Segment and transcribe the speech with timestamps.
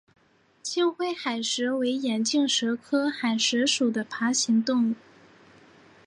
[0.63, 4.95] 青灰海蛇为眼镜蛇科海蛇属的爬行动物。